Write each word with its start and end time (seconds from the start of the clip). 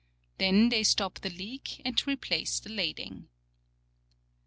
They 0.39 0.49
then 0.51 0.83
stop 0.83 1.19
the 1.19 1.29
leak 1.29 1.79
and 1.85 1.95
re})lace 1.95 2.59
the 2.59 2.71
lading. 2.71 3.27